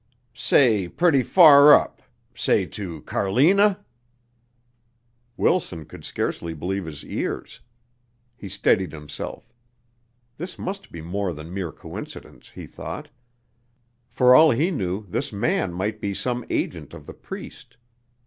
[0.33, 2.01] "Say pretty far up
[2.33, 3.85] Say to Carlina?"
[5.37, 7.59] Wilson could scarcely believe his ears.
[8.35, 9.53] He steadied himself.
[10.37, 13.09] This must be more than mere coincidence, he thought.
[14.07, 17.77] For all he knew, this man might be some agent of the priest.